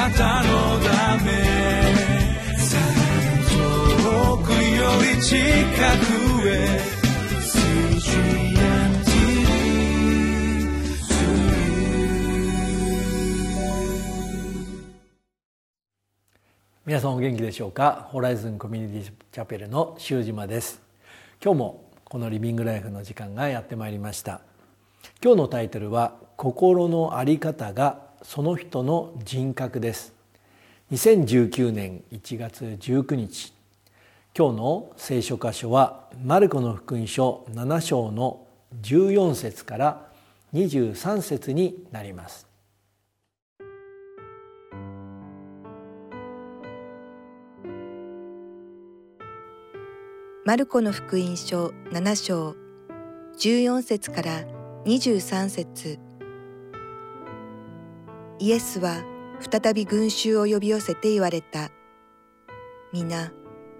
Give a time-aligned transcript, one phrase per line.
[0.00, 1.30] なたのため
[3.50, 4.56] 遠くよ
[5.14, 6.80] り近くへ
[16.86, 18.08] 皆さんお元気でしょうか？
[18.10, 20.80] ホライズンコミュニティチャペルの塩島です。
[21.44, 24.40] 今日もこのリビングライフの時間がやってまいりました。
[25.22, 30.12] 今日のタイトルは心のあり方がその人の人格です。
[30.92, 33.52] 2019年1月19日
[34.36, 38.46] 今日の聖書箇所はマルコの福音書7章の
[38.82, 40.06] 14節から
[40.52, 42.46] 23節になります。
[50.44, 52.56] マルコの福音書7章
[53.38, 54.44] 14節から
[54.84, 56.09] 23節。
[58.42, 59.04] イエスは
[59.38, 61.68] 再び群衆を呼び寄せて言われた。
[62.90, 63.32] 皆、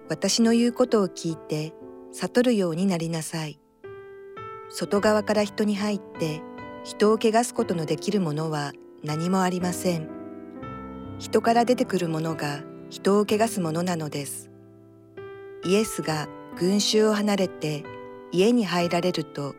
[0.07, 1.73] 私の言うことを聞いて
[2.11, 3.59] 悟るようになりなさい。
[4.69, 6.43] 外側から人に入って
[6.83, 8.71] 人を汚すことのできるものは
[9.03, 10.07] 何もありません。
[11.17, 14.51] 人から出てくるものが人を汚すものなのです。
[15.65, 17.83] イエスが群衆を離れて
[18.31, 19.55] 家に入られると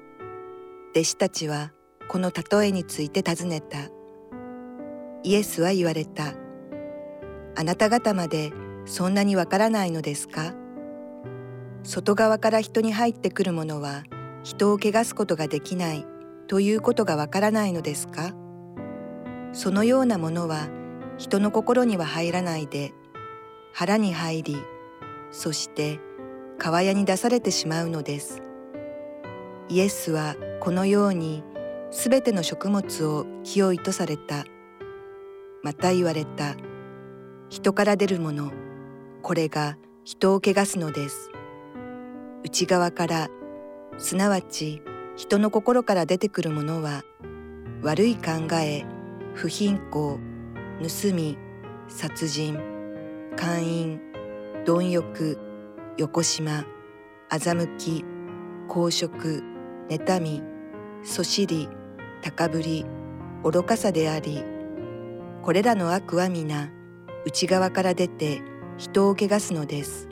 [0.92, 1.72] 弟子たちは
[2.06, 3.78] この例えについて尋ねた
[5.25, 6.34] イエスは言われた
[7.55, 8.53] あなた方まで
[8.87, 10.55] そんなにわからないのですか？
[11.84, 14.03] 外側から人に入ってくるものは
[14.43, 16.05] 人を汚すことができない
[16.48, 18.34] ということがわからないのですか？
[19.53, 20.69] そのようなものは
[21.19, 22.93] 人の心には入らないで
[23.73, 24.56] 腹に入り
[25.31, 26.00] そして
[26.59, 28.43] 川屋に出されてしまうのです。
[29.69, 31.45] イエスはこのように
[31.91, 34.45] すべての食物を清いとされた。
[35.62, 36.56] また言われた。
[37.48, 38.50] 人から出るもの、
[39.22, 41.30] これが人を汚すのです。
[42.44, 43.28] 内側から、
[43.98, 44.82] すなわち
[45.14, 47.04] 人の心から出てくるものは、
[47.82, 48.84] 悪い考え、
[49.34, 50.19] 不貧困、
[50.81, 51.38] 盗み、
[51.87, 52.58] 殺人、
[53.37, 54.00] 姦淫、
[54.64, 55.38] 貪欲、
[55.97, 56.64] 横島、
[57.31, 58.04] 欺き、
[58.66, 59.44] 公職、
[59.88, 60.42] 妬み、
[61.04, 61.69] そしり、
[62.22, 62.87] 高ぶり、
[63.44, 64.51] 愚かさであり、
[65.42, 66.70] これらの悪は皆、
[67.26, 68.42] 内側から出て
[68.78, 70.08] 人を汚すのです。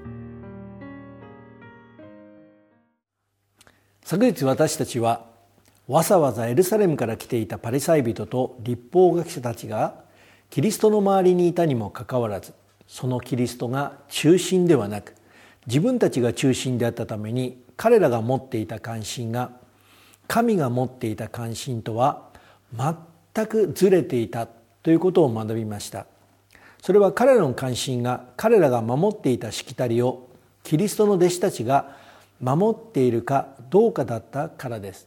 [4.03, 5.27] 昨日私たちは
[5.87, 10.03] わざわざエルサレムから来ていたパリサイ人と立法学者たちが
[10.51, 12.53] キリストの周りにいたにもかかわらず
[12.89, 15.15] そのキリストが中心ではなく
[15.69, 19.53] 自分たちが中心であったために彼らが持っていた関心が
[20.27, 22.31] 神が持っていた関心とは
[22.77, 24.49] 全くずれていた
[24.83, 26.07] ということを学びました。
[26.83, 30.29] それは彼らの関心が彼らが守っていたしきたりを
[30.63, 31.97] キリストの弟子たちが
[32.41, 35.07] 守っているかどうかだったからです。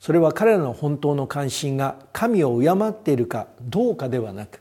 [0.00, 4.60] それは彼らの本当の関心が神を敬っているかどうかではなく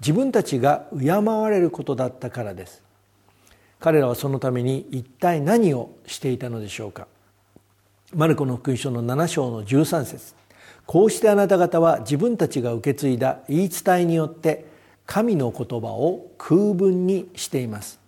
[0.00, 2.82] 自分たちが敬われることだったからです。
[3.80, 7.06] 彼らはそのために一体何をしていたのでしょうか。
[8.14, 10.34] マルコの福音書の7章の13節。
[10.88, 14.64] こうしてあなた方は自分たちが受け継いだ言い伝えによって
[15.04, 18.00] 神の言葉を空文にしています。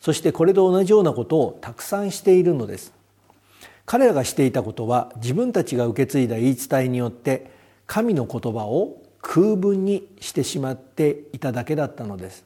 [0.00, 2.92] そしてこれと同じようなことをたくさんしているのです。
[3.86, 7.52] 彼らがしていたことは自分たちが受け継いだ言い伝えによって
[7.86, 12.44] 神の言葉を空文にしてしまっていただけだったのです。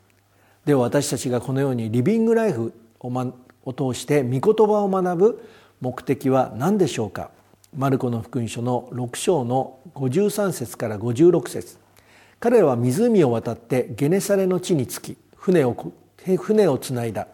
[0.66, 3.32] では私たちがこのようにリビングライフを,、ま、
[3.65, 5.49] を通して御言葉を学ぶ
[5.81, 7.31] 目的は何でしょうか？
[7.77, 11.77] マルコの福音書の6章の53節から56節。
[12.41, 15.93] 彼らは湖を渡ってゲネサレの地に着き船を
[16.39, 17.29] 船をつないだ。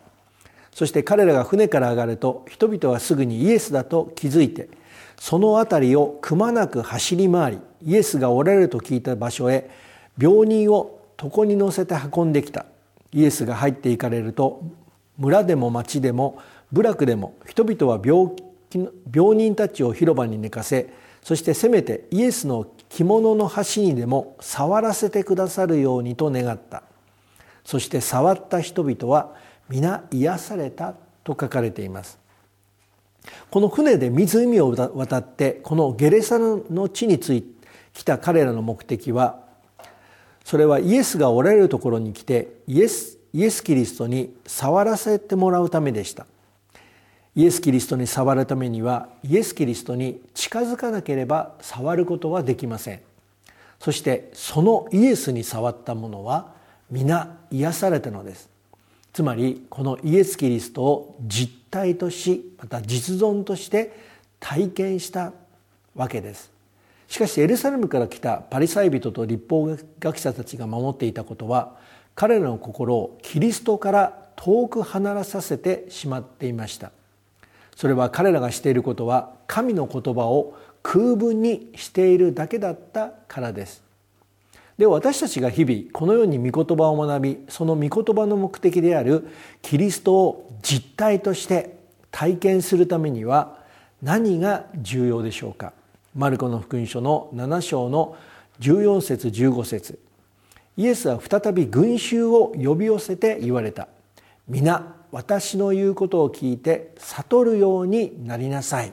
[0.73, 4.69] そして彼らが船から上がると人々はすぐにイエスだと気づいて
[5.17, 9.71] その辺りをくまなく走り回りイエスがおられると聞いた場所へ
[10.19, 12.67] 病人を床に乗せて運んできた。
[13.13, 14.65] イエスが入っていかれると
[15.17, 16.39] 村でも町でも
[16.73, 18.43] 部落でも人々は病気
[19.13, 20.93] 病人たちを広場に寝かせ
[21.25, 26.83] そしてせめてイエスの着物の端にでも触らせてくださるようにと願った。
[27.65, 29.35] そして触った人々は
[29.71, 30.95] 皆癒された
[31.25, 32.19] と書かれています。
[33.51, 37.55] この船で湖を渡ってこのゲレサの地に着い
[37.95, 39.41] 来た彼らの目的は
[40.45, 46.27] それはイエスがおられるところに来てイエスイエス・キリストに触らせてもらうためでした。
[47.37, 53.01] イエス・キリストに触るためにはイエス・キリストに近づかなければ触ることはできません。
[53.81, 56.53] そしてそのイエスに触った者は
[56.91, 58.49] 皆癒されたのです。
[59.13, 63.99] つまりこのイエス・キリストを実体としまた実存として
[64.39, 65.33] 体験した
[65.97, 66.53] わけです。
[67.09, 71.77] しかしエルサレムから来たパリサイ人と立法学者たちが守っていたことは
[72.15, 76.93] 彼らの心をキリストから遠く離らさせてしまっていました。
[77.77, 83.83] それは彼らがしていることは神の言葉を空文にしているだけだったからです。
[84.79, 89.29] で私たちが日々このように御言葉を学びその御言葉の目的である
[89.63, 91.79] キリストを実体として
[92.11, 93.59] 体験するためには
[94.03, 95.73] 何が重要でしょうか。
[96.15, 98.17] マルコの福音書の7章の
[98.61, 99.99] 14節15節。
[100.77, 103.89] イエスは再び群衆を呼び寄せて言われた。
[104.49, 108.93] 皆私の言うことを聞いて悟るようになりなさい。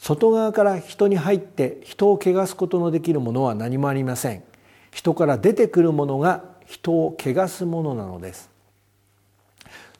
[0.00, 4.42] 外側から人に入って人を汚すことのできるものは何もありません。
[4.90, 8.50] 人から出てくるものが人を汚すものなのです。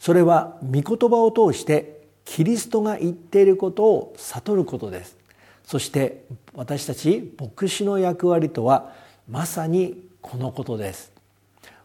[0.01, 5.17] それは御言葉を通してキリストが言っていることを悟ることです。
[5.63, 8.93] そして私たち牧師の役割とは
[9.29, 11.20] まさにこのことです。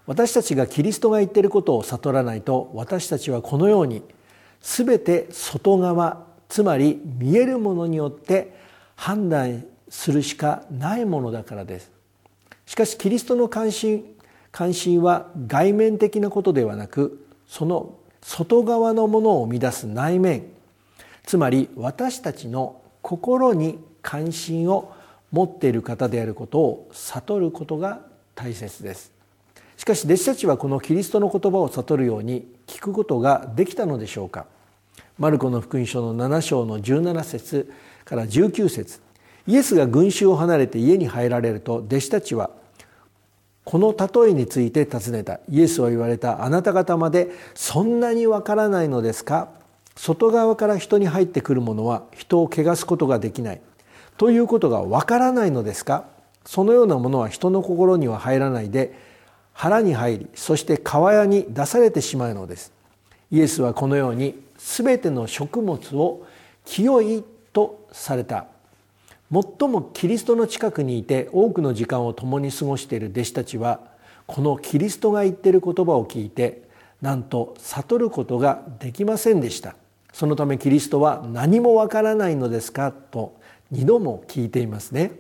[0.07, 4.03] 私たちがキリストが言っていることを悟らないと私たちはこのように
[4.61, 8.55] 全て外側つまり見えるものによって
[8.95, 11.91] 判断するしかないものだからです。
[12.65, 14.05] しかしキリストの関心
[14.51, 20.43] 関心は外面的なことではなくその外側のものを生み出す内面。
[21.25, 24.93] つまり私たちの心に関心を
[25.31, 28.01] 持っている方であることを悟ることが
[28.35, 29.14] 大切です。
[29.77, 34.45] しかし弟子たちはこのキリストの言葉を悟るように聞くことができたのでしょうか。
[35.17, 37.71] マルコの福音書の7章の17節
[38.03, 38.99] から19節。
[39.47, 42.49] イエスが群衆を離れて家に入られると弟子たちは
[43.63, 45.39] この例えについて尋ねた。
[45.49, 49.49] イエスは言われたあなた方までそんなにわからないのですか？
[49.95, 53.61] 外側から人に入ってくるものは人を汚すことができない。
[54.17, 56.05] ということがわからないのですか？
[56.45, 59.04] そのようなものは人の心には入らないで
[59.57, 62.73] 腹に入りそして川屋に出されてしまうのです。
[63.31, 66.27] イエスはこのように全ての食物を
[66.65, 67.23] 清い
[67.53, 68.47] とされた。
[69.31, 73.79] 最もキリストの近くにいて多くの時間を共に過ごしている弟子たちは
[74.27, 76.63] このキリストが言っている言葉を聞いて
[77.01, 79.75] なんと悟ることができませんでした。
[80.11, 82.91] そのためキリストは何もわからないのですか？
[82.91, 83.35] と
[83.71, 85.11] 2度も聞いていますね。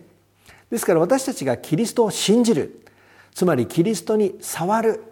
[0.69, 2.81] ですから私たちがキリストを信じる。
[3.35, 5.03] つまりキリストに触る。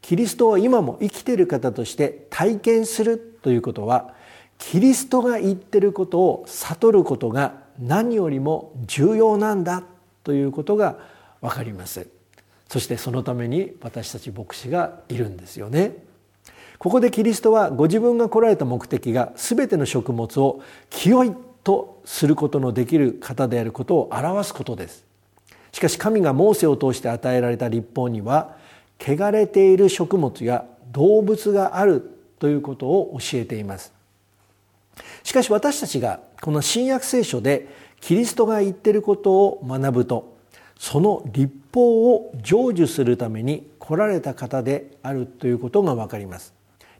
[0.00, 4.14] キリストを今も生きている方として体験するということは
[4.56, 9.82] キリストが言ってることを悟ることが何よりも重要なんだ
[10.24, 10.96] ということが
[11.42, 12.06] 分かります。
[12.68, 15.96] そしてそのために私たち牧師がいるんですよね。
[16.78, 21.32] ここでキリストはご自分が来られた目的が全ての食物を清い
[21.64, 25.09] とすることのできる方であることを表すことです。
[25.80, 28.54] しかし神がモーセを通して与えられた立法には
[28.98, 33.90] 汚れている食物や動物があるということを教えています。
[35.22, 37.66] しかし私たちがこの新約聖書で
[37.98, 40.36] キリストが言っていることを学ぶと
[40.78, 46.52] その立法を成就するために来られた方であるということが分かります。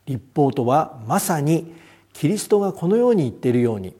[0.06, 1.74] 立法とはまさに
[2.14, 3.94] キリストがこのように言っているように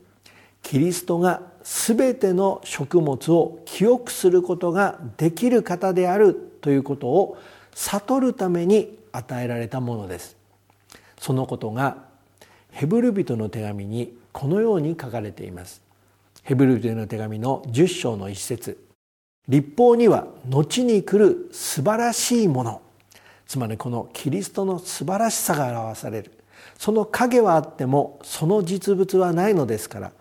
[0.63, 7.39] キリストが全ての食物を記憶することができる方であるということを
[7.75, 10.37] 悟るために与えられたものです。
[11.19, 11.99] そのことが
[12.71, 15.83] ヘブル人の手紙にこのように書かれています。
[16.43, 18.83] ヘブル人の手紙の10章の一節。
[19.49, 22.81] 立法には後に来る素晴らしいもの。
[23.47, 26.33] つまりこのキリストの素晴らしさが表される。
[26.79, 30.13] その影はあってもその実物はないのですから。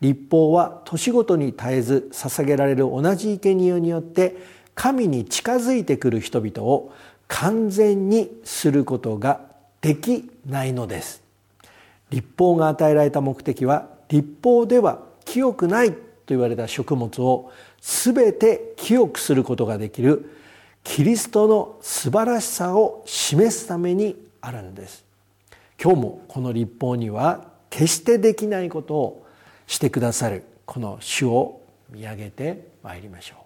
[0.00, 4.36] 立法は年ごとに絶えず捧げられる同じ生贄によって
[4.74, 6.92] 神に近づいてくる人々を
[7.28, 9.40] 完全にすることが
[9.80, 11.22] できないのです。
[12.10, 15.98] 立法が与えられた目的は立法では清くないと
[16.28, 17.50] 言われた食物を
[17.80, 20.30] 全て清くすることができる
[20.84, 25.04] キリストの素晴らしさを示すためにあるんです。
[25.82, 29.25] 今日もこの立法には決してできないことを
[29.66, 33.45] してくださるこの主を見上げてまいりましょう。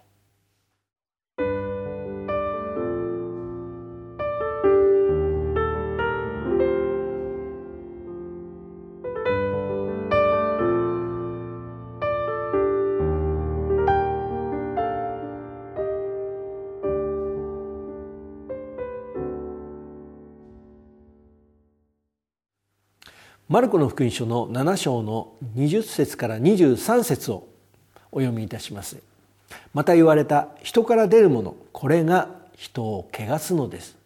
[23.50, 27.48] マルコの福音書の7章の20節から23節を
[28.12, 28.98] お読みいたします。
[29.74, 33.96] また言われた人から出るものこれが人を汚すのです。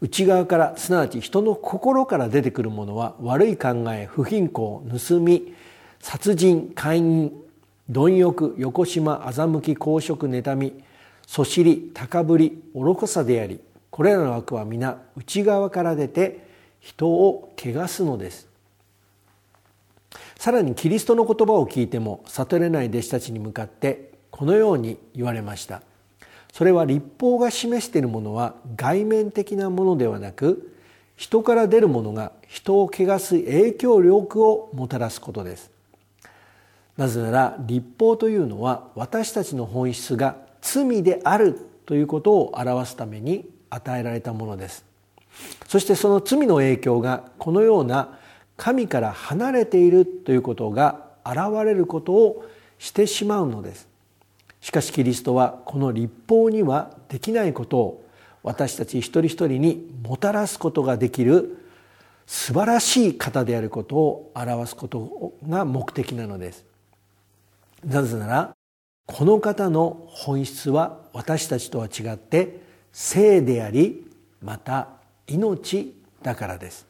[0.00, 5.52] 内側からすなわち人の心から出てくるものは悪い考え不貧困盗み
[5.98, 7.32] 殺人姦淫
[7.90, 10.80] 貪欲横島欺き公職妬み
[11.26, 13.58] そしり高ぶり愚かさであり
[13.90, 16.53] これらの悪は皆内側から出て
[16.84, 18.46] 人を汚すのです。
[20.36, 25.80] さらにキリストの言葉を聞いても悟れない弟子たちに向かってこのように言われました。
[26.52, 30.76] それは立法が示しているものは外面的なものではなく
[31.16, 35.70] 人から出るものが人を汚す影響力をもたらすことです。
[36.98, 44.84] なぜなら立法というのは私たちの本質が罪であるということを表すために与えられたものです。
[45.66, 48.18] そしてその罪の影響がこのような
[48.56, 52.44] 神から離れているということが現れることを
[52.78, 53.88] してしまうのです。
[54.60, 58.04] しかしキリストはこの立法にはできないことを
[58.42, 61.58] 私たち一人一人にもたらすことができる
[62.26, 66.64] 素晴らしい方であることを表すことが目的なのです。
[67.84, 68.56] なぜなら
[69.06, 72.62] この方の本質は私たちとは違って
[72.92, 74.06] 生であり
[74.40, 74.88] また
[75.26, 76.86] 命だからです。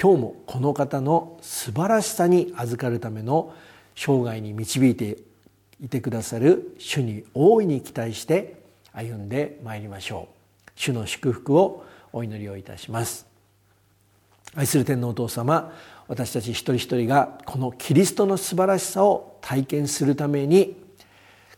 [0.00, 3.54] 今日もこの方の素晴らしさに預かるための
[3.94, 5.18] 生涯に導いて
[5.82, 10.28] いてくださる主に大いに期待して歩んでまいりましょ
[10.66, 10.70] う。
[10.74, 13.26] 主の祝福をお祈りをいたします。
[14.54, 15.72] 愛する天皇お父様
[16.08, 20.79] 私たち一人一人がこのキリストの素晴らしさを体験するために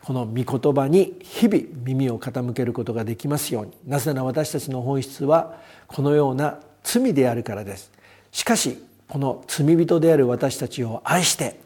[0.05, 3.73] この御言葉に日々耳を傾けることができますように。
[3.87, 7.93] なぜなら私たちの本質はこのような罪であるからです。
[8.33, 11.61] しかしこの罪人である私たちを愛して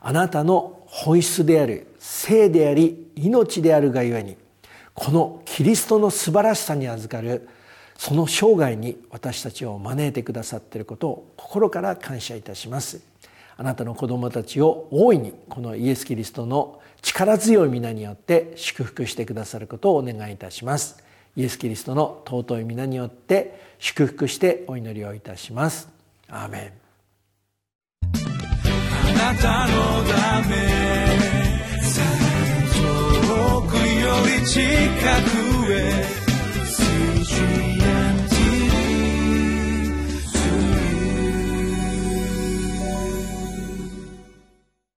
[0.00, 4.36] あなたの本質である生であり命であるがゆえに
[4.94, 7.48] このキリストの素晴らしさに預かる
[7.96, 13.00] その生涯に私たちを招いてくださっていることを心から感謝いたします。
[13.56, 21.02] あなたの子供たちを大いにこのイエス・キリストの力強い皆によって祝福してくださることをお願いいたします。
[21.36, 25.88] イエス・キリストの尊い皆によって祝福してお祈りをいたします。
[26.28, 26.72] アーメン。
[28.04, 30.56] あなたのため
[32.72, 33.80] 遠くよ
[34.40, 34.60] り近
[35.66, 36.21] くへ